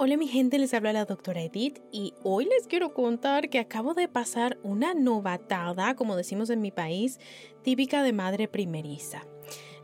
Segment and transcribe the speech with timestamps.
[0.00, 3.94] Hola mi gente, les habla la doctora Edith y hoy les quiero contar que acabo
[3.94, 7.18] de pasar una novatada, como decimos en mi país,
[7.64, 9.26] típica de madre primeriza.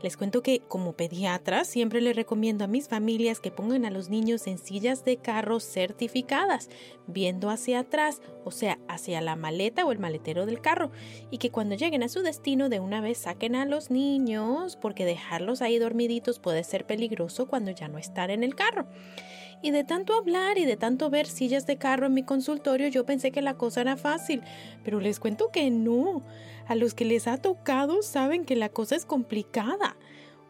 [0.05, 4.09] Les cuento que como pediatra siempre les recomiendo a mis familias que pongan a los
[4.09, 6.71] niños en sillas de carro certificadas,
[7.09, 10.93] viendo hacia atrás, o sea, hacia la maleta o el maletero del carro,
[11.33, 15.05] y que cuando lleguen a su destino de una vez saquen a los niños, porque
[15.05, 18.87] dejarlos ahí dormiditos puede ser peligroso cuando ya no están en el carro.
[19.65, 23.07] Y de tanto hablar y de tanto ver sillas de carro en mi consultorio, yo
[23.07, 24.43] pensé que la cosa era fácil,
[24.85, 26.23] pero les cuento que no.
[26.67, 29.97] A los que les ha tocado saben que la cosa es complicada.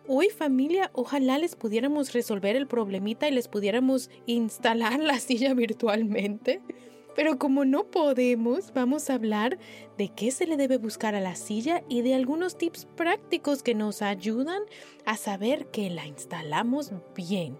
[0.08, 6.60] Hoy familia, ojalá les pudiéramos resolver el problemita y les pudiéramos instalar la silla virtualmente.
[7.14, 9.58] Pero como no podemos, vamos a hablar
[9.96, 13.76] de qué se le debe buscar a la silla y de algunos tips prácticos que
[13.76, 14.62] nos ayudan
[15.04, 17.56] a saber que la instalamos bien.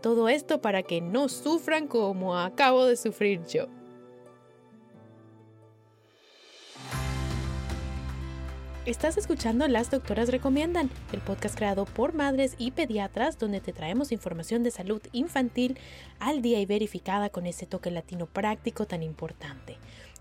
[0.00, 3.66] Todo esto para que no sufran como acabo de sufrir yo.
[8.86, 14.12] Estás escuchando Las Doctoras Recomiendan, el podcast creado por madres y pediatras donde te traemos
[14.12, 15.78] información de salud infantil
[16.20, 19.76] al día y verificada con ese toque latino práctico tan importante.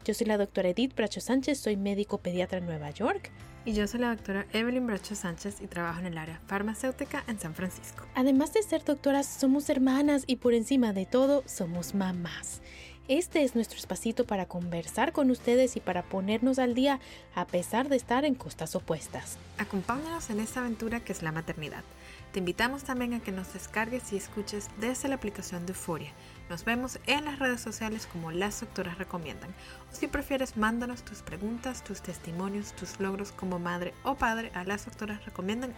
[0.07, 3.29] Yo soy la doctora Edith Bracho Sánchez, soy médico pediatra en Nueva York.
[3.65, 7.37] Y yo soy la doctora Evelyn Bracho Sánchez y trabajo en el área farmacéutica en
[7.37, 8.05] San Francisco.
[8.15, 12.61] Además de ser doctoras, somos hermanas y por encima de todo, somos mamás.
[13.09, 17.01] Este es nuestro espacito para conversar con ustedes y para ponernos al día
[17.35, 19.37] a pesar de estar en costas opuestas.
[19.57, 21.83] Acompáñanos en esta aventura que es la maternidad.
[22.31, 26.13] Te invitamos también a que nos descargues y escuches desde la aplicación de Euforia
[26.49, 29.49] nos vemos en las redes sociales como las doctoras recomiendan.
[29.91, 34.63] O si prefieres, mándanos tus preguntas, tus testimonios, tus logros como madre o padre a
[34.63, 35.73] las doctoras recomiendan.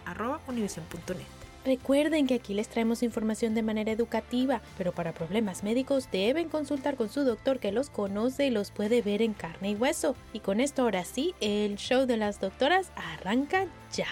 [1.64, 6.96] Recuerden que aquí les traemos información de manera educativa, pero para problemas médicos deben consultar
[6.96, 10.16] con su doctor que los conoce y los puede ver en carne y hueso.
[10.32, 14.08] Y con esto ahora sí, el show de las doctoras arranca ya.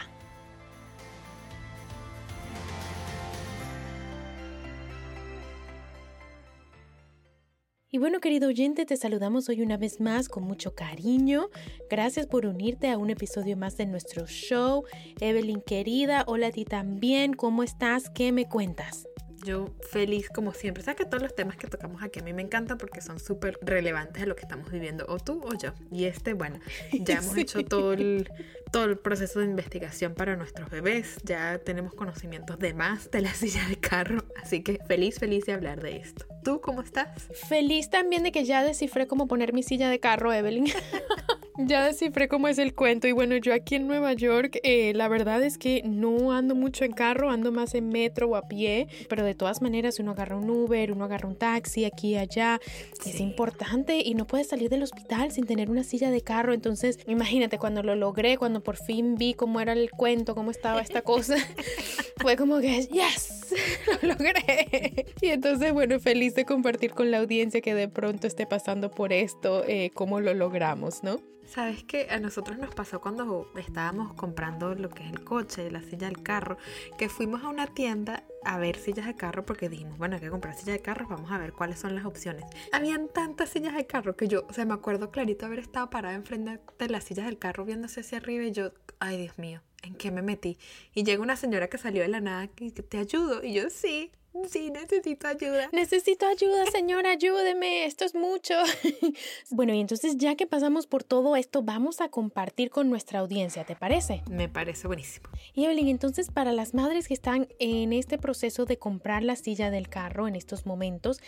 [7.90, 11.48] Y bueno, querido oyente, te saludamos hoy una vez más con mucho cariño.
[11.88, 14.84] Gracias por unirte a un episodio más de nuestro show.
[15.20, 17.32] Evelyn querida, hola a ti también.
[17.32, 18.10] ¿Cómo estás?
[18.10, 19.08] ¿Qué me cuentas?
[19.42, 20.82] Yo feliz como siempre.
[20.82, 23.58] Sabes que todos los temas que tocamos aquí a mí me encantan porque son súper
[23.62, 25.72] relevantes a lo que estamos viviendo, o tú o yo.
[25.90, 26.60] Y este, bueno,
[26.92, 28.28] ya hemos hecho todo el,
[28.70, 31.16] todo el proceso de investigación para nuestros bebés.
[31.24, 34.24] Ya tenemos conocimientos de más de la silla de carro.
[34.36, 36.26] Así que feliz, feliz de hablar de esto.
[36.48, 37.28] ¿Tú cómo estás?
[37.46, 40.64] Feliz también de que ya descifré cómo poner mi silla de carro, Evelyn.
[41.58, 43.06] ya descifré cómo es el cuento.
[43.06, 46.86] Y bueno, yo aquí en Nueva York, eh, la verdad es que no ando mucho
[46.86, 48.88] en carro, ando más en metro o a pie.
[49.10, 52.58] Pero de todas maneras, uno agarra un Uber, uno agarra un taxi aquí y allá.
[53.04, 56.54] Es importante y no puedes salir del hospital sin tener una silla de carro.
[56.54, 60.80] Entonces, imagínate cuando lo logré, cuando por fin vi cómo era el cuento, cómo estaba
[60.80, 61.36] esta cosa,
[62.16, 63.37] fue como que, yes,
[64.02, 65.06] lo logré.
[65.20, 69.12] Y entonces, bueno, feliz de compartir con la audiencia que de pronto esté pasando por
[69.12, 71.20] esto, eh, cómo lo logramos, ¿no?
[71.48, 75.82] Sabes que a nosotros nos pasó cuando estábamos comprando lo que es el coche, la
[75.82, 76.58] silla del carro,
[76.98, 80.28] que fuimos a una tienda a ver sillas de carro porque dijimos, bueno, hay que
[80.28, 82.44] comprar sillas de carro, vamos a ver cuáles son las opciones.
[82.70, 86.14] Habían tantas sillas de carro que yo, o sea, me acuerdo clarito haber estado parada
[86.14, 89.94] enfrente de las sillas del carro viéndose hacia arriba y yo, ay Dios mío, ¿en
[89.94, 90.58] qué me metí?
[90.94, 93.70] Y llega una señora que salió de la nada y que te ayudo y yo
[93.70, 94.10] sí,
[94.48, 95.68] Sí, necesito ayuda.
[95.72, 98.54] Necesito ayuda, señora, ayúdeme, esto es mucho.
[99.50, 103.64] bueno, y entonces ya que pasamos por todo esto, vamos a compartir con nuestra audiencia,
[103.64, 104.22] ¿te parece?
[104.30, 105.28] Me parece buenísimo.
[105.54, 109.70] Y Evelyn, entonces para las madres que están en este proceso de comprar la silla
[109.70, 111.20] del carro en estos momentos,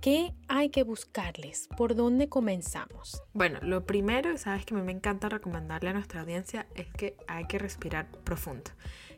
[0.00, 1.68] ¿qué hay que buscarles?
[1.76, 3.22] ¿Por dónde comenzamos?
[3.32, 6.88] Bueno, lo primero, y sabes que a mí me encanta recomendarle a nuestra audiencia, es
[6.88, 8.70] que hay que respirar profundo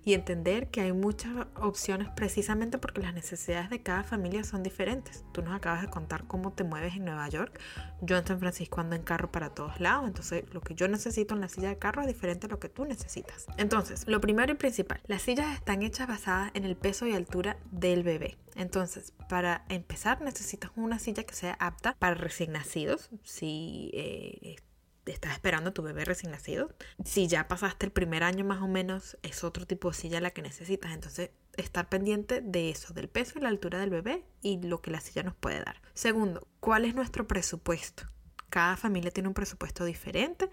[0.04, 5.24] y entender que hay muchas opciones precisamente porque las necesidades de cada familia son diferentes.
[5.32, 7.60] Tú nos acabas de contar cómo te mueves en Nueva York.
[8.00, 10.06] Yo en San Francisco ando en carro para todos lados.
[10.06, 12.68] Entonces, lo que yo necesito en la silla de carro es diferente a lo que
[12.68, 13.46] tú necesitas.
[13.56, 17.56] Entonces, lo primero y principal, las sillas están hechas basadas en el peso y altura
[17.70, 18.38] del bebé.
[18.54, 23.10] Entonces, para empezar, necesitas una silla que sea apta para recién nacidos.
[23.22, 24.56] Si eh,
[25.12, 26.70] estás esperando a tu bebé recién nacido.
[27.04, 30.30] Si ya pasaste el primer año más o menos, es otro tipo de silla la
[30.30, 30.92] que necesitas.
[30.92, 34.90] Entonces, estar pendiente de eso, del peso y la altura del bebé y lo que
[34.90, 35.80] la silla nos puede dar.
[35.94, 38.04] Segundo, ¿cuál es nuestro presupuesto?
[38.50, 40.48] Cada familia tiene un presupuesto diferente.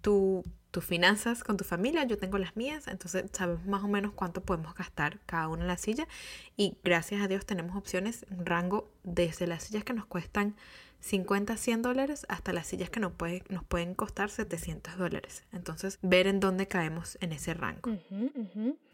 [0.00, 4.12] Tu, tus finanzas con tu familia, yo tengo las mías, entonces sabemos más o menos
[4.12, 6.08] cuánto podemos gastar cada una en la silla
[6.56, 10.56] y gracias a Dios tenemos opciones, un rango desde las sillas que nos cuestan
[11.00, 15.44] 50, 100 dólares hasta las sillas que nos, puede, nos pueden costar 700 dólares.
[15.52, 17.90] Entonces, ver en dónde caemos en ese rango.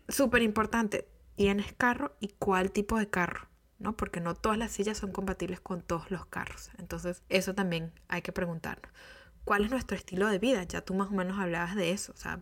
[0.08, 3.49] Súper importante, ¿tienes carro y cuál tipo de carro?
[3.79, 3.97] ¿no?
[3.97, 6.70] Porque no todas las sillas son compatibles con todos los carros.
[6.79, 8.91] Entonces, eso también hay que preguntarnos.
[9.44, 10.62] ¿Cuál es nuestro estilo de vida?
[10.64, 12.12] Ya tú más o menos hablabas de eso.
[12.12, 12.41] O sea,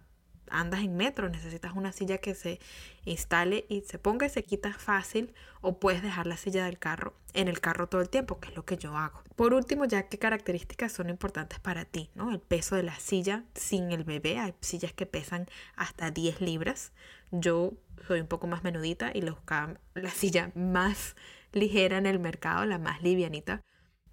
[0.51, 2.61] andas en metro, necesitas una silla que se
[3.05, 7.15] instale y se ponga y se quita fácil o puedes dejar la silla del carro
[7.33, 9.23] en el carro todo el tiempo, que es lo que yo hago.
[9.37, 12.31] Por último, ya qué características son importantes para ti, ¿no?
[12.31, 16.93] El peso de la silla sin el bebé, hay sillas que pesan hasta 10 libras.
[17.31, 17.73] Yo
[18.07, 21.17] soy un poco más menudita y buscaba la silla más
[21.53, 23.63] ligera en el mercado, la más livianita,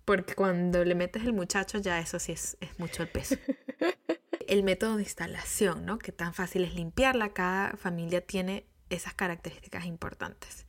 [0.06, 3.36] porque cuando le metes el muchacho ya eso sí es, es mucho el peso.
[4.52, 5.98] el método de instalación, ¿no?
[5.98, 10.66] Que tan fácil es limpiarla, cada familia tiene esas características importantes.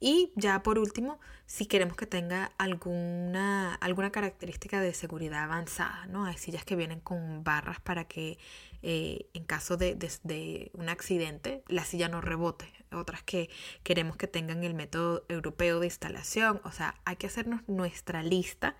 [0.00, 6.24] Y ya por último, si queremos que tenga alguna, alguna característica de seguridad avanzada, ¿no?
[6.24, 8.36] Hay sillas que vienen con barras para que
[8.82, 12.72] eh, en caso de, de, un accidente la silla no rebote.
[12.90, 13.48] Otras que
[13.84, 16.60] queremos que tengan el método europeo de instalación.
[16.64, 18.76] O sea, hay que hacernos nuestra lista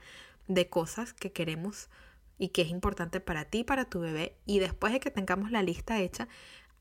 [0.48, 1.88] de cosas que queremos
[2.40, 4.34] y que es importante para ti para tu bebé.
[4.46, 6.26] Y después de que tengamos la lista hecha,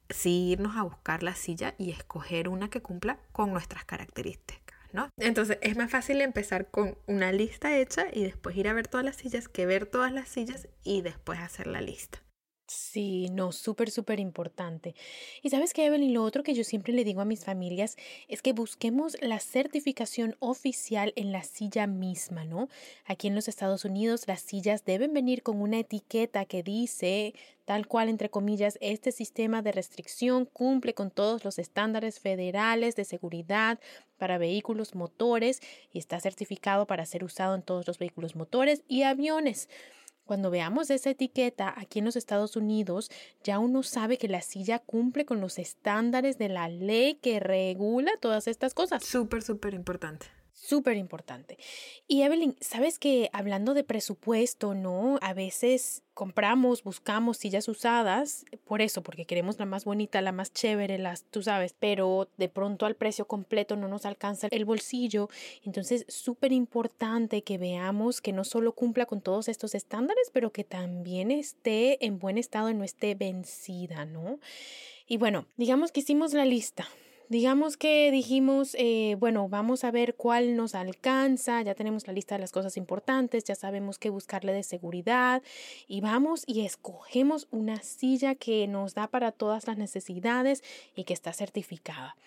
[0.09, 4.79] sí irnos a buscar la silla y escoger una que cumpla con nuestras características.
[4.93, 5.09] ¿no?
[5.17, 9.05] Entonces es más fácil empezar con una lista hecha y después ir a ver todas
[9.05, 12.23] las sillas que ver todas las sillas y después hacer la lista.
[12.71, 14.93] Sí, no, súper, súper importante.
[15.41, 17.95] Y sabes que, Evelyn, lo otro que yo siempre le digo a mis familias
[18.27, 22.69] es que busquemos la certificación oficial en la silla misma, ¿no?
[23.05, 27.33] Aquí en los Estados Unidos las sillas deben venir con una etiqueta que dice,
[27.65, 33.03] tal cual, entre comillas, este sistema de restricción cumple con todos los estándares federales de
[33.03, 33.79] seguridad
[34.19, 35.59] para vehículos motores
[35.91, 39.69] y está certificado para ser usado en todos los vehículos motores y aviones.
[40.29, 43.09] Cuando veamos esa etiqueta aquí en los Estados Unidos,
[43.43, 48.11] ya uno sabe que la silla cumple con los estándares de la ley que regula
[48.21, 49.03] todas estas cosas.
[49.03, 50.27] Súper, súper importante.
[50.61, 51.57] Súper importante.
[52.05, 55.17] Y Evelyn, sabes que hablando de presupuesto, ¿no?
[55.21, 60.51] A veces compramos, buscamos sillas usadas, por eso, porque queremos la más bonita, la más
[60.51, 65.29] chévere, las, tú sabes, pero de pronto al precio completo no nos alcanza el bolsillo.
[65.63, 70.65] Entonces, súper importante que veamos que no solo cumpla con todos estos estándares, pero que
[70.65, 74.39] también esté en buen estado y no esté vencida, ¿no?
[75.07, 76.85] Y bueno, digamos que hicimos la lista
[77.29, 82.33] Digamos que dijimos, eh, bueno, vamos a ver cuál nos alcanza, ya tenemos la lista
[82.33, 85.43] de las cosas importantes, ya sabemos qué buscarle de seguridad
[85.87, 90.63] y vamos y escogemos una silla que nos da para todas las necesidades
[90.95, 92.17] y que está certificada.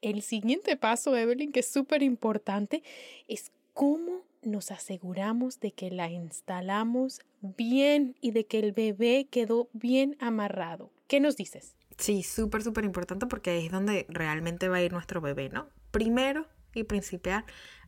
[0.00, 2.84] El siguiente paso, Evelyn, que es súper importante,
[3.26, 9.68] es cómo nos aseguramos de que la instalamos bien y de que el bebé quedó
[9.72, 10.92] bien amarrado.
[11.08, 11.74] ¿Qué nos dices?
[12.02, 15.68] Sí, súper, súper importante porque ahí es donde realmente va a ir nuestro bebé, ¿no?
[15.92, 17.44] Primero y principal,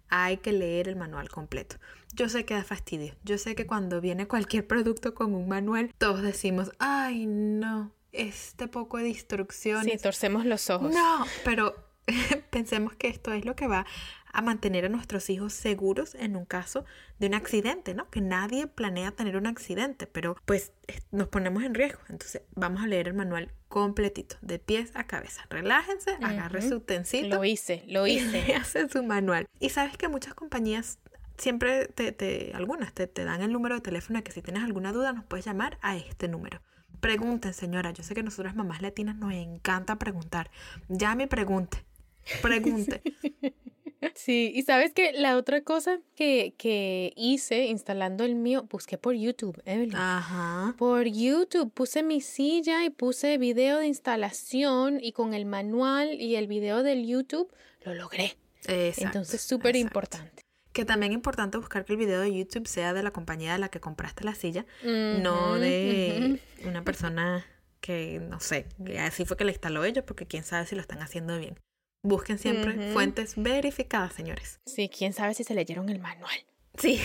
[0.08, 1.76] hay que leer el manual completo.
[2.14, 3.16] Yo sé que da fastidio.
[3.24, 8.68] Yo sé que cuando viene cualquier producto con un manual, todos decimos, ay, no, este
[8.68, 9.92] poco de instrucciones.
[9.92, 10.94] Sí, torcemos los ojos.
[10.94, 11.74] No, pero
[12.50, 13.84] pensemos que esto es lo que va
[14.34, 16.84] a mantener a nuestros hijos seguros en un caso
[17.20, 18.10] de un accidente, ¿no?
[18.10, 20.72] Que nadie planea tener un accidente, pero pues
[21.12, 22.00] nos ponemos en riesgo.
[22.08, 25.46] Entonces vamos a leer el manual completito, de pies a cabeza.
[25.50, 27.36] Relájense, agarre su utensilio.
[27.36, 28.44] Lo hice, lo hice.
[28.48, 29.46] Y hace su manual.
[29.60, 30.98] Y sabes que muchas compañías
[31.38, 34.64] siempre te, te algunas te, te dan el número de teléfono de que si tienes
[34.64, 36.60] alguna duda nos puedes llamar a este número.
[37.00, 37.92] Pregunten, señora.
[37.92, 40.50] Yo sé que nosotras mamás latinas nos encanta preguntar.
[40.88, 41.84] Llame y pregunte.
[42.42, 43.00] Pregunte.
[44.14, 49.14] Sí, y sabes que la otra cosa que, que hice instalando el mío, busqué por
[49.14, 49.96] YouTube, Evelyn.
[49.96, 50.74] Ajá.
[50.76, 56.36] Por YouTube puse mi silla y puse video de instalación y con el manual y
[56.36, 57.50] el video del YouTube
[57.84, 58.36] lo logré.
[58.66, 60.42] Entonces, súper importante.
[60.72, 63.58] Que también es importante buscar que el video de YouTube sea de la compañía de
[63.58, 67.46] la que compraste la silla, no de una persona
[67.80, 68.66] que, no sé,
[68.98, 71.60] así fue que la instaló ellos, porque quién sabe si lo están haciendo bien.
[72.04, 74.60] Busquen siempre fuentes verificadas, señores.
[74.66, 76.36] Sí, quién sabe si se leyeron el manual.
[76.76, 77.00] Sí.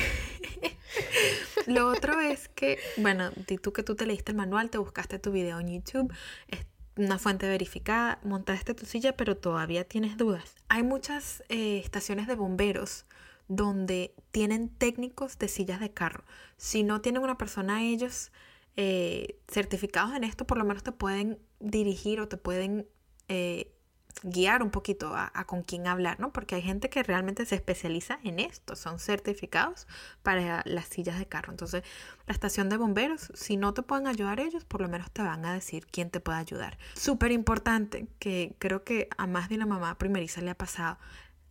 [1.67, 5.31] Lo otro es que, bueno, tú que tú te leíste el manual, te buscaste tu
[5.31, 6.13] video en YouTube,
[6.49, 6.65] es
[6.97, 10.55] una fuente verificada, montaste tu silla, pero todavía tienes dudas.
[10.67, 13.05] Hay muchas eh, estaciones de bomberos
[13.47, 16.25] donde tienen técnicos de sillas de carro.
[16.57, 18.33] Si no tienen una persona ellos
[18.75, 22.85] eh, certificados en esto, por lo menos te pueden dirigir o te pueden
[23.29, 23.71] eh,
[24.23, 26.31] guiar un poquito a, con quién hablar, ¿no?
[26.31, 29.87] Porque hay gente que realmente se especializa en esto, son certificados
[30.23, 31.51] para las sillas de carro.
[31.51, 31.83] Entonces,
[32.27, 35.45] la estación de bomberos, si no te pueden ayudar ellos, por lo menos te van
[35.45, 36.77] a decir quién te puede ayudar.
[36.95, 40.97] Súper importante, que creo que a más de una mamá primeriza le ha pasado.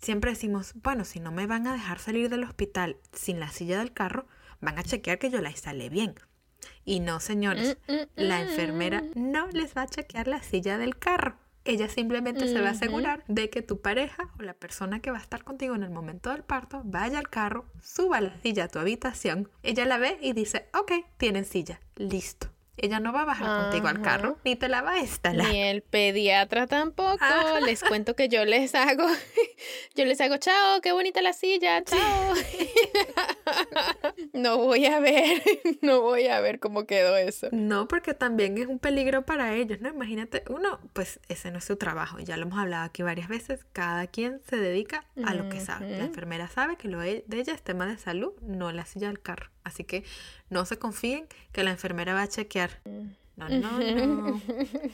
[0.01, 3.79] Siempre decimos, bueno, si no me van a dejar salir del hospital sin la silla
[3.79, 4.27] del carro,
[4.61, 6.15] van a chequear que yo la instalé bien.
[6.85, 9.11] Y no, señores, mm, mm, la enfermera mm.
[9.15, 13.25] no les va a chequear la silla del carro ella simplemente se va a asegurar
[13.29, 16.31] de que tu pareja o la persona que va a estar contigo en el momento
[16.31, 20.33] del parto vaya al carro, suba la silla a tu habitación, ella la ve y
[20.33, 22.49] dice, ok, tienen silla, listo.
[22.81, 25.49] Ella no va a bajar contigo al carro, ni te la va a instalar.
[25.49, 27.19] Ni el pediatra tampoco.
[27.67, 29.05] Les cuento que yo les hago,
[29.97, 32.35] yo les hago, chao, qué bonita la silla, chao.
[34.33, 35.43] no voy a ver,
[35.83, 37.49] no voy a ver cómo quedó eso.
[37.53, 39.89] No, porque también es un peligro para ellos, ¿no?
[39.89, 43.65] Imagínate, uno, pues ese no es su trabajo, ya lo hemos hablado aquí varias veces,
[43.73, 45.91] cada quien se dedica a lo que sabe.
[45.91, 49.21] La enfermera sabe que lo de ella es tema de salud, no la silla del
[49.21, 49.51] carro.
[49.65, 50.05] Así que
[50.49, 52.71] no se confíen que la enfermera va a chequear.
[53.37, 54.43] No, no, no.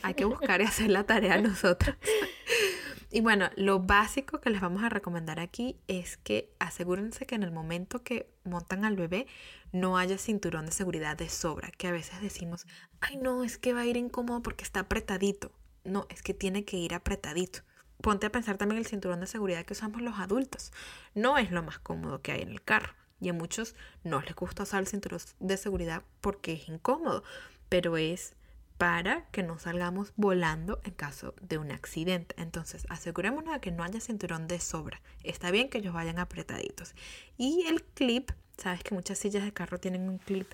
[0.03, 1.95] Hay que buscar y hacer la tarea nosotros.
[3.11, 7.43] y bueno, lo básico que les vamos a recomendar aquí es que asegúrense que en
[7.43, 9.27] el momento que montan al bebé
[9.71, 12.65] no haya cinturón de seguridad de sobra, que a veces decimos,
[13.01, 15.51] ay no, es que va a ir incómodo porque está apretadito.
[15.83, 17.59] No, es que tiene que ir apretadito.
[18.01, 20.71] Ponte a pensar también el cinturón de seguridad que usamos los adultos.
[21.13, 22.93] No es lo más cómodo que hay en el carro.
[23.21, 27.23] Y a muchos no les gusta usar el cinturón de seguridad porque es incómodo,
[27.69, 28.35] pero es
[28.77, 32.35] para que no salgamos volando en caso de un accidente.
[32.37, 35.01] Entonces, asegurémonos de que no haya cinturón de sobra.
[35.23, 36.93] Está bien que ellos vayan apretaditos.
[37.37, 40.47] Y el clip, sabes que muchas sillas de carro tienen un clip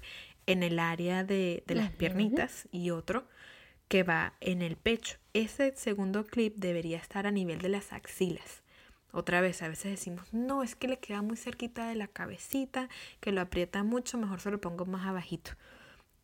[0.46, 3.26] en el área de, las piernitas y otro
[3.88, 5.18] que va en el pecho.
[5.34, 8.62] Ese segundo clip debería estar a nivel de las axilas.
[9.12, 12.88] Otra vez, a veces decimos, no, es que le queda muy cerquita de la cabecita,
[13.20, 15.52] que lo aprieta mucho, mejor se lo pongo más abajito.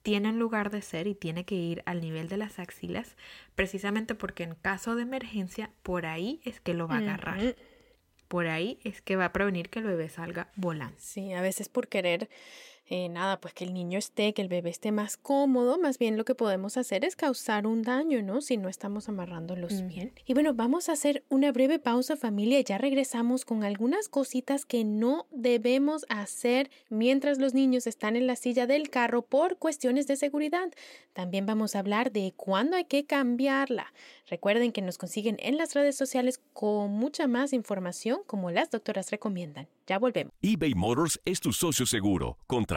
[0.08, 3.18] Tiene un lugar de ser y tiene que ir al nivel de las axilas,
[3.56, 7.58] precisamente porque en caso de emergencia, por ahí es que lo va a agarrar.
[8.30, 10.96] Por ahí es que va a prevenir que el bebé salga volando.
[10.98, 12.30] Sí, a veces por querer
[12.90, 16.16] eh, nada, pues que el niño esté, que el bebé esté más cómodo, más bien
[16.16, 18.40] lo que podemos hacer es causar un daño, ¿no?
[18.40, 20.14] Si no estamos amarrándolos bien.
[20.26, 24.66] Y bueno, vamos a hacer una breve pausa familia y ya regresamos con algunas cositas
[24.66, 30.08] que no debemos hacer mientras los niños están en la silla del carro por cuestiones
[30.08, 30.72] de seguridad.
[31.12, 33.92] También vamos a hablar de cuándo hay que cambiarla.
[34.28, 39.12] Recuerden que nos consiguen en las redes sociales con mucha más información como las doctoras
[39.12, 39.68] recomiendan.
[39.88, 40.34] Ya volvemos.
[40.42, 42.38] eBay Motors es tu socio seguro.
[42.46, 42.77] Contra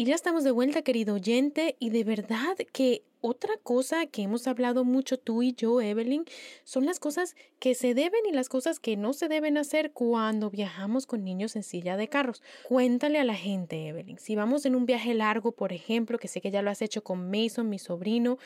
[0.00, 4.46] Y ya estamos de vuelta, querido oyente, y de verdad que otra cosa que hemos
[4.46, 6.24] hablado mucho tú y yo, Evelyn,
[6.64, 10.48] son las cosas que se deben y las cosas que no se deben hacer cuando
[10.48, 12.42] viajamos con niños en silla de carros.
[12.66, 16.40] Cuéntale a la gente, Evelyn, si vamos en un viaje largo, por ejemplo, que sé
[16.40, 18.38] que ya lo has hecho con Mason, mi sobrino,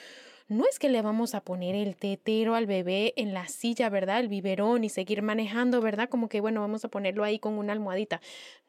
[0.49, 4.21] no es que le vamos a poner el tetero al bebé en la silla, ¿verdad?
[4.21, 6.09] El biberón y seguir manejando, ¿verdad?
[6.09, 8.21] Como que, bueno, vamos a ponerlo ahí con una almohadita.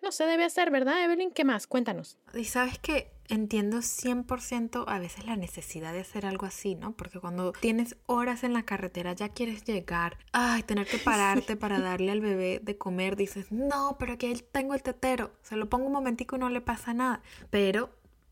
[0.02, 1.32] No se debe hacer, ¿verdad, Evelyn?
[1.32, 1.68] ¿Qué más?
[1.68, 2.18] Cuéntanos.
[2.34, 6.96] Y sabes que entiendo 100% a veces la necesidad de hacer algo así, ¿no?
[6.96, 11.80] Porque cuando tienes horas en la carretera ya quieres llegar, ay, tener que pararte para
[11.80, 15.88] darle al bebé de comer, dices, no, pero aquí tengo el tetero, se lo pongo
[15.88, 17.22] un momentico y no le pasa nada.
[17.50, 17.90] Pero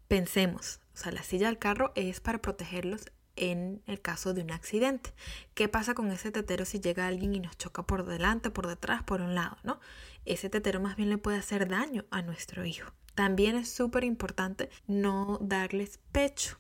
[0.08, 4.52] pensemos, o sea, la silla del carro es para protegerlos en el caso de un
[4.52, 5.14] accidente.
[5.54, 9.04] ¿Qué pasa con ese tetero si llega alguien y nos choca por delante, por detrás,
[9.04, 9.80] por un lado, ¿no?
[10.26, 12.92] Ese tetero más bien le puede hacer daño a nuestro hijo.
[13.16, 16.58] También es súper importante no darles pecho.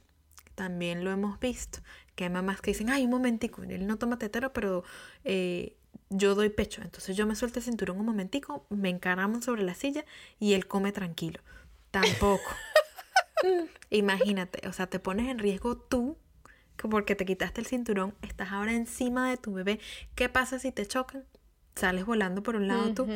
[0.56, 1.80] También lo hemos visto.
[2.16, 4.84] Que hay mamás que dicen, ay, un momentico, él no toma tetero, pero
[5.24, 5.78] eh,
[6.10, 6.82] yo doy pecho.
[6.84, 10.06] Entonces yo me suelto el cinturón un momentico, me encaramos sobre la silla
[10.40, 11.40] y él come tranquilo.
[11.90, 12.44] Tampoco.
[13.90, 16.18] Imagínate, o sea, te pones en riesgo tú
[16.90, 19.80] porque te quitaste el cinturón, estás ahora encima de tu bebé.
[20.16, 21.26] ¿Qué pasa si te chocan?
[21.76, 23.08] Sales volando por un lado tú.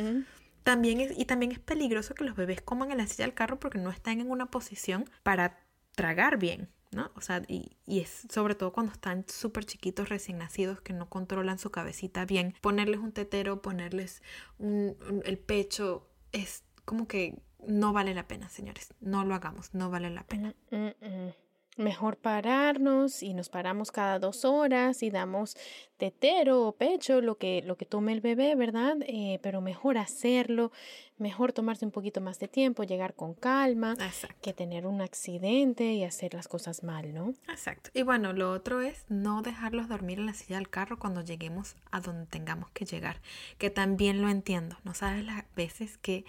[0.62, 3.58] También es, y también es peligroso que los bebés coman en la silla del carro
[3.58, 5.60] porque no están en una posición para
[5.94, 7.10] tragar bien, ¿no?
[7.14, 11.58] O sea, y, es sobre todo cuando están súper chiquitos, recién nacidos, que no controlan
[11.58, 12.54] su cabecita bien.
[12.60, 14.22] Ponerles un tetero, ponerles
[14.58, 18.94] el pecho, es como que no vale la pena, señores.
[19.00, 20.54] No lo hagamos, no vale la pena.
[20.70, 21.32] Mm, mm, mm.
[21.78, 25.56] Mejor pararnos y nos paramos cada dos horas y damos
[25.96, 28.96] tetero o pecho, lo que, lo que tome el bebé, ¿verdad?
[29.06, 30.72] Eh, pero mejor hacerlo,
[31.18, 33.96] mejor tomarse un poquito más de tiempo, llegar con calma,
[34.42, 37.34] que tener un accidente y hacer las cosas mal, ¿no?
[37.48, 37.90] Exacto.
[37.94, 41.76] Y bueno, lo otro es no dejarlos dormir en la silla del carro cuando lleguemos
[41.90, 43.20] a donde tengamos que llegar,
[43.58, 44.76] que también lo entiendo.
[44.82, 46.24] No sabes las veces que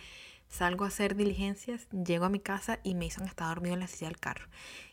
[0.50, 4.08] Salgo a hacer diligencias, llego a mi casa y Mason está dormido en la silla
[4.08, 4.48] del carro.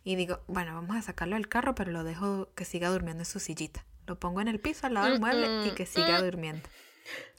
[0.05, 3.27] Y digo, bueno, vamos a sacarlo del carro, pero lo dejo que siga durmiendo en
[3.27, 3.85] su sillita.
[4.07, 6.69] Lo pongo en el piso al lado del mueble y que siga durmiendo.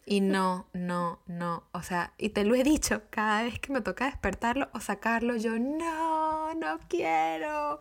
[0.06, 1.64] Y no, no, no.
[1.74, 5.36] O sea, y te lo he dicho, cada vez que me toca despertarlo o sacarlo,
[5.36, 7.80] yo no, no quiero.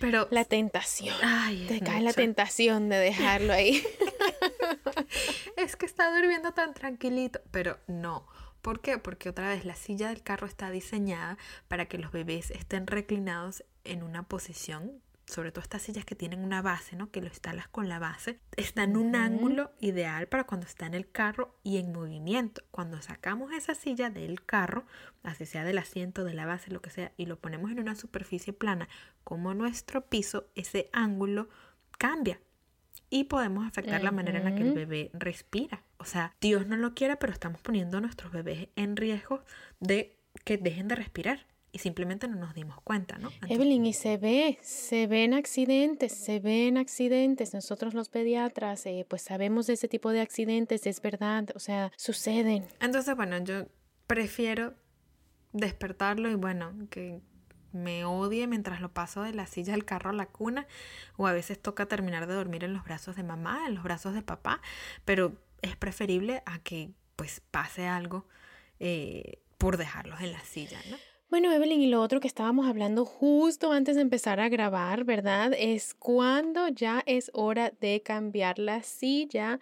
[0.00, 1.16] Pero la tentación.
[1.22, 3.82] Ay, te cae la tentación de dejarlo ahí.
[5.56, 8.26] es que está durmiendo tan tranquilito, pero no.
[8.64, 8.96] ¿Por qué?
[8.96, 11.36] Porque otra vez la silla del carro está diseñada
[11.68, 16.42] para que los bebés estén reclinados en una posición, sobre todo estas sillas que tienen
[16.42, 17.10] una base, ¿no?
[17.10, 20.94] Que lo instalas con la base, está en un ángulo ideal para cuando está en
[20.94, 22.62] el carro y en movimiento.
[22.70, 24.86] Cuando sacamos esa silla del carro,
[25.22, 27.94] así sea del asiento, de la base, lo que sea, y lo ponemos en una
[27.94, 28.88] superficie plana
[29.24, 31.50] como nuestro piso, ese ángulo
[31.98, 32.40] cambia
[33.10, 35.84] y podemos afectar la manera en la que el bebé respira.
[35.98, 39.44] O sea, Dios no lo quiera, pero estamos poniendo a nuestros bebés en riesgo
[39.80, 43.32] de que dejen de respirar y simplemente no nos dimos cuenta, ¿no?
[43.48, 47.52] Evelyn, y se ve, se ven accidentes, se ven accidentes.
[47.52, 51.90] Nosotros los pediatras, eh, pues sabemos de ese tipo de accidentes, es verdad, o sea,
[51.96, 52.64] suceden.
[52.80, 53.66] Entonces, bueno, yo
[54.06, 54.74] prefiero
[55.52, 57.20] despertarlo y bueno, que
[57.74, 60.66] me odie mientras lo paso de la silla del carro a la cuna
[61.16, 64.14] o a veces toca terminar de dormir en los brazos de mamá, en los brazos
[64.14, 64.60] de papá,
[65.04, 65.32] pero
[65.62, 68.26] es preferible a que pues pase algo
[68.80, 70.96] eh, por dejarlos en la silla, ¿no?
[71.34, 75.52] Bueno, Evelyn, y lo otro que estábamos hablando justo antes de empezar a grabar, ¿verdad?
[75.58, 79.58] Es cuando ya es hora de cambiar la silla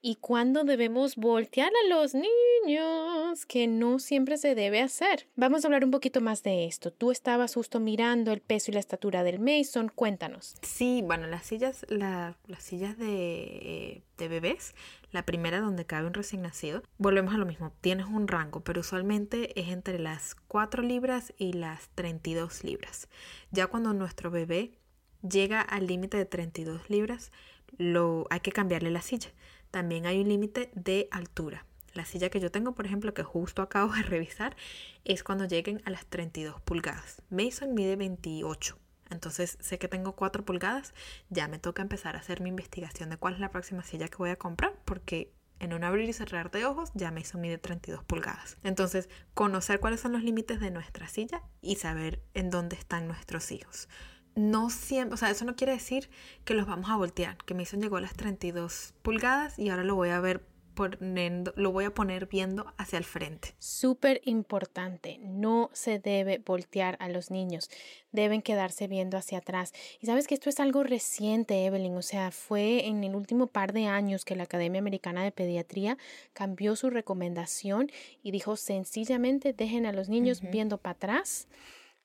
[0.00, 3.11] y cuando debemos voltear a los niños,
[3.46, 5.26] que no siempre se debe hacer.
[5.36, 6.92] Vamos a hablar un poquito más de esto.
[6.92, 9.90] Tú estabas justo mirando el peso y la estatura del Mason.
[9.94, 10.54] Cuéntanos.
[10.62, 14.74] Sí, bueno, las sillas, las sillas de, de bebés
[15.12, 18.80] la primera donde cabe un recién nacido, volvemos a lo mismo, tienes un rango, pero
[18.80, 23.08] usualmente es entre las 4 libras y las 32 libras.
[23.50, 24.78] Ya cuando nuestro bebé
[25.22, 27.30] llega al límite de 32 libras,
[27.76, 29.30] lo, hay que cambiarle la silla.
[29.70, 31.66] También hay un límite de altura.
[31.92, 34.56] La silla que yo tengo, por ejemplo, que justo acabo de revisar,
[35.04, 37.22] es cuando lleguen a las 32 pulgadas.
[37.30, 38.78] Mason mide 28.
[39.10, 40.94] Entonces sé que tengo 4 pulgadas,
[41.28, 44.16] ya me toca empezar a hacer mi investigación de cuál es la próxima silla que
[44.16, 48.02] voy a comprar porque en un abrir y cerrar de ojos ya hizo mide 32
[48.04, 48.56] pulgadas.
[48.64, 53.52] Entonces, conocer cuáles son los límites de nuestra silla y saber en dónde están nuestros
[53.52, 53.88] hijos.
[54.34, 56.10] No siempre, o sea, eso no quiere decir
[56.44, 59.94] que los vamos a voltear, que Mason llegó a las 32 pulgadas y ahora lo
[59.94, 60.44] voy a ver
[61.56, 63.54] lo voy a poner viendo hacia el frente.
[63.58, 67.70] Súper importante, no se debe voltear a los niños,
[68.12, 69.72] deben quedarse viendo hacia atrás.
[70.00, 73.72] Y sabes que esto es algo reciente, Evelyn, o sea, fue en el último par
[73.72, 75.98] de años que la Academia Americana de Pediatría
[76.32, 77.90] cambió su recomendación
[78.22, 81.48] y dijo sencillamente dejen a los niños viendo para atrás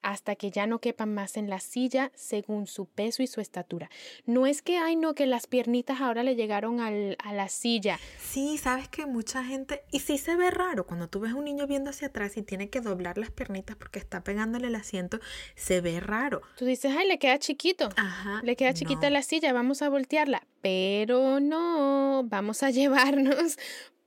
[0.01, 3.89] hasta que ya no quepan más en la silla según su peso y su estatura.
[4.25, 7.99] No es que, ay, no, que las piernitas ahora le llegaron al, a la silla.
[8.19, 11.45] Sí, sabes que mucha gente, y sí se ve raro cuando tú ves a un
[11.45, 15.19] niño viendo hacia atrás y tiene que doblar las piernitas porque está pegándole el asiento,
[15.55, 16.41] se ve raro.
[16.57, 17.89] Tú dices, ay, le queda chiquito.
[17.95, 18.41] Ajá.
[18.43, 20.45] Le queda chiquita la silla, vamos a voltearla.
[20.61, 23.57] Pero no, vamos a llevarnos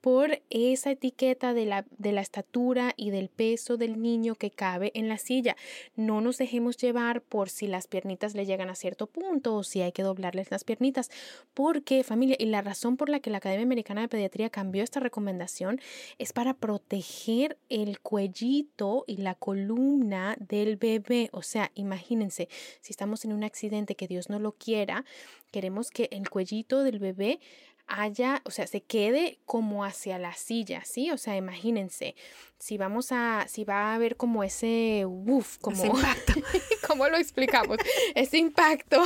[0.01, 4.91] por esa etiqueta de la, de la estatura y del peso del niño que cabe
[4.95, 5.57] en la silla.
[5.97, 9.83] No nos dejemos llevar por si las piernitas le llegan a cierto punto o si
[9.83, 11.11] hay que doblarles las piernitas,
[11.55, 15.01] porque familia, y la razón por la que la Academia Americana de Pediatría cambió esta
[15.01, 15.81] recomendación
[16.19, 21.29] es para proteger el cuellito y la columna del bebé.
[21.33, 22.49] O sea, imagínense,
[22.81, 25.05] si estamos en un accidente que Dios no lo quiera,
[25.51, 27.41] queremos que el cuellito del bebé
[27.91, 31.11] haya, o sea, se quede como hacia la silla, ¿sí?
[31.11, 32.15] O sea, imagínense,
[32.61, 36.35] si vamos a, si va a haber como ese, uff, como, impacto.
[36.87, 37.79] ¿cómo lo explicamos?
[38.15, 39.03] ese impacto,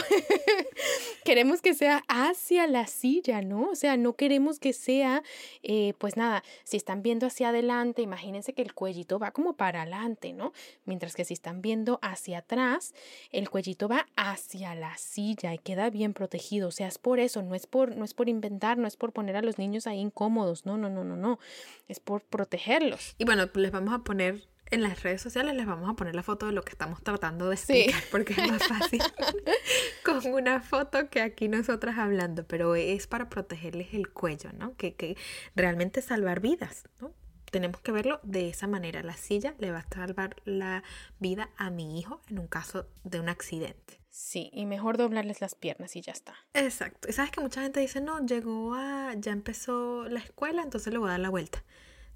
[1.25, 3.71] queremos que sea hacia la silla, ¿no?
[3.71, 5.23] O sea, no queremos que sea,
[5.62, 9.83] eh, pues nada, si están viendo hacia adelante, imagínense que el cuellito va como para
[9.83, 10.53] adelante, ¿no?
[10.85, 12.93] Mientras que si están viendo hacia atrás,
[13.31, 17.43] el cuellito va hacia la silla y queda bien protegido, o sea, es por eso,
[17.43, 20.01] no es por, no es por inventar, no es por poner a los niños ahí
[20.01, 21.38] incómodos, no, no, no, no, no,
[21.87, 23.14] es por protegerlos.
[23.19, 26.22] Y bueno, les vamos a poner en las redes sociales, les vamos a poner la
[26.22, 29.00] foto de lo que estamos tratando de explicar, porque es más fácil
[30.04, 34.74] con una foto que aquí nosotras hablando, pero es para protegerles el cuello, ¿no?
[34.76, 35.16] Que, que
[35.54, 37.14] realmente salvar vidas, ¿no?
[37.50, 39.04] Tenemos que verlo de esa manera.
[39.04, 40.83] La silla le va a salvar la
[41.20, 44.00] vida a mi hijo en un caso de un accidente.
[44.11, 46.35] Sí, y mejor doblarles las piernas y ya está.
[46.52, 47.09] Exacto.
[47.09, 50.98] Y sabes que mucha gente dice, no, llegó a, ya empezó la escuela, entonces le
[50.98, 51.62] voy a dar la vuelta.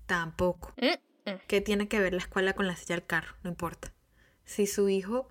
[0.07, 0.73] Tampoco.
[0.77, 1.08] Mm, mm.
[1.47, 3.35] ¿Qué tiene que ver la escuela con la silla del carro?
[3.43, 3.93] No importa.
[4.45, 5.31] Si su hijo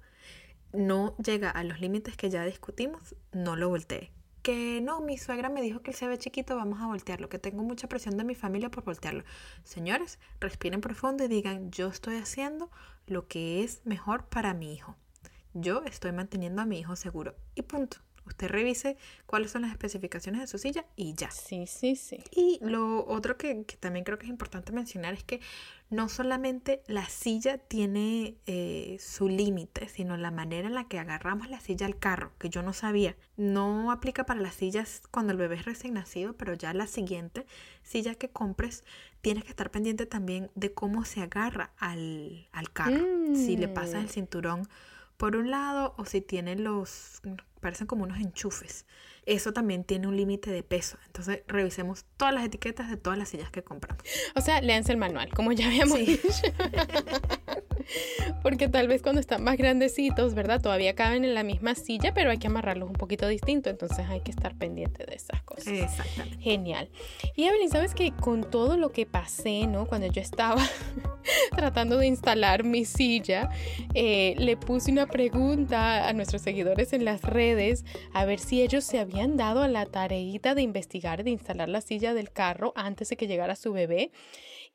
[0.73, 4.11] no llega a los límites que ya discutimos, no lo voltee.
[4.43, 7.29] Que no, mi suegra me dijo que él se ve chiquito, vamos a voltearlo.
[7.29, 9.23] Que tengo mucha presión de mi familia por voltearlo.
[9.63, 12.69] Señores, respiren profundo y digan, yo estoy haciendo
[13.07, 14.95] lo que es mejor para mi hijo.
[15.53, 17.35] Yo estoy manteniendo a mi hijo seguro.
[17.55, 17.97] Y punto.
[18.27, 21.31] Usted revise cuáles son las especificaciones de su silla y ya.
[21.31, 22.21] Sí, sí, sí.
[22.31, 25.39] Y lo otro que, que también creo que es importante mencionar es que
[25.89, 31.49] no solamente la silla tiene eh, su límite, sino la manera en la que agarramos
[31.49, 33.15] la silla al carro, que yo no sabía.
[33.37, 37.45] No aplica para las sillas cuando el bebé es recién nacido, pero ya la siguiente
[37.83, 38.83] silla que compres
[39.21, 43.05] tienes que estar pendiente también de cómo se agarra al, al carro.
[43.33, 44.67] Si le pasas el cinturón
[45.15, 47.21] por un lado o si tiene los,
[47.59, 48.85] parecen como unos enchufes.
[49.27, 50.97] Eso también tiene un límite de peso.
[51.05, 54.01] Entonces revisemos todas las etiquetas de todas las sillas que compramos.
[54.35, 56.05] O sea, léanse el manual, como ya habíamos Sí.
[56.05, 56.29] dicho.
[58.43, 60.61] Porque tal vez cuando están más grandecitos, ¿verdad?
[60.61, 63.69] Todavía caben en la misma silla, pero hay que amarrarlos un poquito distinto.
[63.69, 65.67] Entonces hay que estar pendiente de esas cosas.
[65.67, 66.37] Exactamente.
[66.41, 66.89] Genial.
[67.35, 69.85] Y Evelyn, ¿sabes que con todo lo que pasé, ¿no?
[69.87, 70.61] Cuando yo estaba
[71.55, 73.49] tratando de instalar mi silla,
[73.93, 78.83] eh, le puse una pregunta a nuestros seguidores en las redes a ver si ellos
[78.83, 83.09] se habían dado a la tareita de investigar, de instalar la silla del carro antes
[83.09, 84.11] de que llegara su bebé.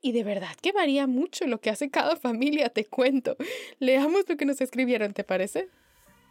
[0.03, 3.37] Y de verdad que varía mucho lo que hace cada familia, te cuento.
[3.79, 5.69] Leamos lo que nos escribieron, ¿te parece?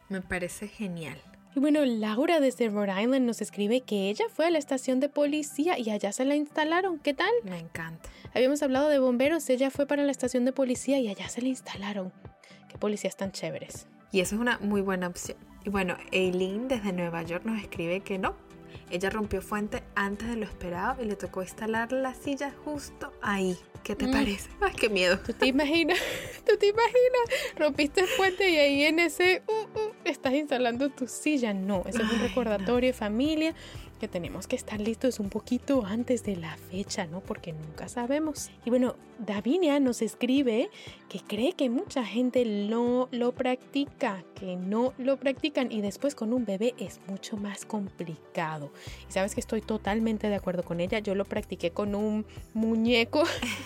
[0.09, 1.17] Me parece genial.
[1.55, 5.07] Y bueno, Laura desde Rhode Island nos escribe que ella fue a la estación de
[5.07, 6.99] policía y allá se la instalaron.
[6.99, 7.31] ¿Qué tal?
[7.43, 8.09] Me encanta.
[8.33, 11.47] Habíamos hablado de bomberos, ella fue para la estación de policía y allá se la
[11.47, 12.11] instalaron.
[12.69, 13.87] Qué policías tan chéveres.
[14.11, 15.37] Y eso es una muy buena opción.
[15.63, 18.35] Y bueno, Eileen desde Nueva York nos escribe que no.
[18.89, 23.57] Ella rompió fuente antes de lo esperado y le tocó instalar la silla justo ahí.
[23.83, 24.11] ¿Qué te Mm.
[24.11, 24.49] parece?
[24.61, 25.19] Ay, qué miedo.
[25.19, 25.97] ¿Tú te imaginas?
[26.45, 27.55] ¿Tú te imaginas?
[27.57, 31.53] Rompiste fuente y ahí en ese uh, uh, estás instalando tu silla.
[31.53, 33.55] No, eso es un recordatorio de familia
[34.01, 37.19] que tenemos que estar listos un poquito antes de la fecha, ¿no?
[37.19, 38.49] Porque nunca sabemos.
[38.65, 40.71] Y bueno, Davinia nos escribe
[41.07, 46.33] que cree que mucha gente no lo practica, que no lo practican y después con
[46.33, 48.71] un bebé es mucho más complicado.
[49.07, 50.97] Y sabes que estoy totalmente de acuerdo con ella.
[50.97, 53.21] Yo lo practiqué con un muñeco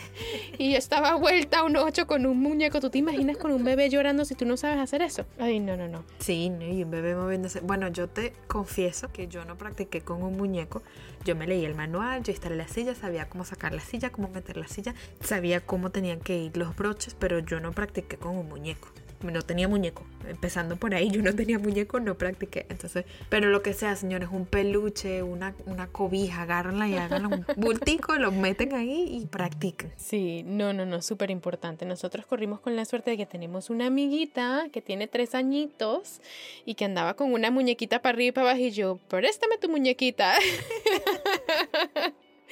[0.57, 2.81] y estaba vuelta a un 8 con un muñeco.
[2.81, 5.25] ¿Tú te imaginas con un bebé llorando si tú no sabes hacer eso?
[5.39, 6.03] Ay, no, no, no.
[6.19, 7.61] Sí, y un bebé moviéndose.
[7.61, 10.83] Bueno, yo te confieso que yo no practiqué con un muñeco.
[11.23, 14.29] Yo me leí el manual, yo instalé la silla, sabía cómo sacar la silla, cómo
[14.29, 18.37] meter la silla, sabía cómo tenían que ir los broches, pero yo no practiqué con
[18.37, 18.89] un muñeco.
[19.21, 20.03] No tenía muñeco.
[20.27, 22.65] Empezando por ahí, yo no tenía muñeco, no practiqué.
[22.69, 27.45] Entonces, pero lo que sea, señores, un peluche, una, una cobija, agárrenla y háganlo un
[27.57, 29.91] bultico, lo meten ahí y practiquen.
[29.97, 31.85] Sí, no, no, no, súper importante.
[31.85, 36.21] Nosotros corrimos con la suerte de que tenemos una amiguita que tiene tres añitos
[36.65, 39.69] y que andaba con una muñequita para arriba y para abajo y yo, préstame tu
[39.69, 40.33] muñequita.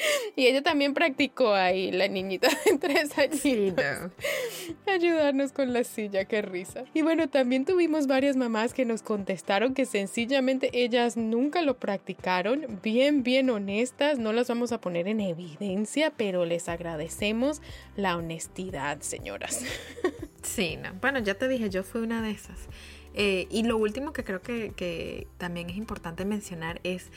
[0.35, 3.39] y ella también practicó ahí, la niñita de tres añitos.
[3.39, 4.91] Sí, no.
[4.91, 6.83] ayudarnos con la silla, qué risa.
[6.93, 12.79] Y bueno, también tuvimos varias mamás que nos contestaron que sencillamente ellas nunca lo practicaron,
[12.81, 17.61] bien, bien honestas, no las vamos a poner en evidencia, pero les agradecemos
[17.95, 19.63] la honestidad, señoras.
[20.43, 20.89] Sí, no.
[20.99, 22.67] Bueno, ya te dije, yo fui una de esas.
[23.13, 27.11] Eh, y lo último que creo que, que también es importante mencionar es,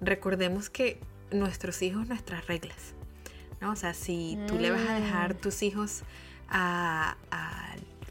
[0.00, 2.94] recordemos que nuestros hijos, nuestras reglas.
[3.60, 3.72] ¿no?
[3.72, 5.38] O sea, si tú le vas a dejar mm.
[5.38, 6.02] tus hijos
[6.48, 7.16] a,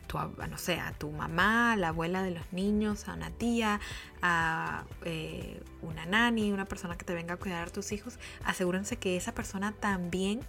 [0.08, 3.80] tu, no sé, a tu mamá, a la abuela de los niños, a una tía,
[4.21, 8.97] a eh, una nani, una persona que te venga a cuidar a tus hijos, asegúrense
[8.97, 10.41] que esa persona también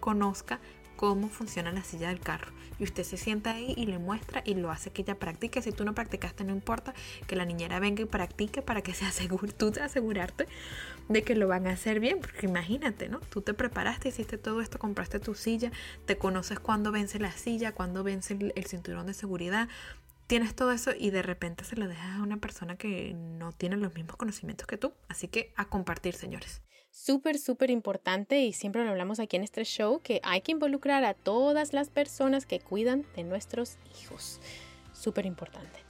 [0.00, 0.60] conozca
[0.96, 2.52] cómo funciona la silla del carro.
[2.78, 5.62] Y usted se sienta ahí y le muestra y lo hace que ella practique.
[5.62, 6.94] Si tú no practicaste, no importa
[7.26, 10.46] que la niñera venga y practique para que se asegure, tú te asegurarte
[11.08, 12.20] de que lo van a hacer bien.
[12.20, 13.20] Porque imagínate, ¿no?
[13.20, 15.70] Tú te preparaste, hiciste todo esto, compraste tu silla,
[16.04, 19.68] te conoces cuándo vence la silla, cuándo vence el, el cinturón de seguridad,
[20.26, 23.76] tienes todo eso y de repente se lo dejas a una persona que no tiene
[23.76, 24.92] los mismos conocimientos que tú.
[25.08, 26.62] Así que a compartir, señores
[26.96, 31.04] súper, súper importante y siempre lo hablamos aquí en este show, que hay que involucrar
[31.04, 34.40] a todas las personas que cuidan de nuestros hijos.
[34.92, 35.85] Súper importante.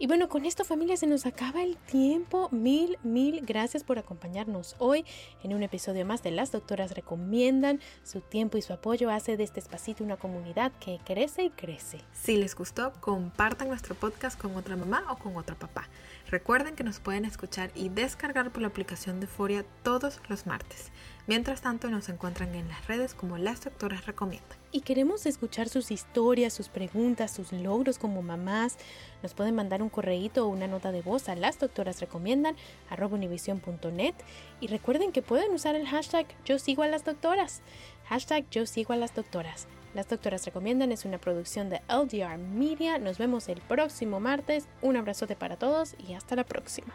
[0.00, 2.48] Y bueno, con esto familia se nos acaba el tiempo.
[2.52, 5.04] Mil, mil gracias por acompañarnos hoy
[5.42, 7.80] en un episodio más de Las Doctoras Recomiendan.
[8.04, 11.98] Su tiempo y su apoyo hace de este espacito una comunidad que crece y crece.
[12.12, 15.88] Si les gustó, compartan nuestro podcast con otra mamá o con otro papá.
[16.30, 20.92] Recuerden que nos pueden escuchar y descargar por la aplicación de Foria todos los martes.
[21.28, 24.56] Mientras tanto, nos encuentran en las redes como Las Doctoras Recomiendan.
[24.72, 28.78] Y queremos escuchar sus historias, sus preguntas, sus logros como mamás.
[29.22, 32.56] Nos pueden mandar un correíto o una nota de voz a las doctoras recomiendan
[32.98, 34.14] univision.net
[34.62, 37.60] y recuerden que pueden usar el hashtag yo sigo a las doctoras.
[38.08, 39.68] Hashtag yo sigo a las doctoras.
[39.94, 42.98] Las Doctoras Recomiendan es una producción de LDR Media.
[42.98, 44.66] Nos vemos el próximo martes.
[44.80, 46.94] Un abrazote para todos y hasta la próxima.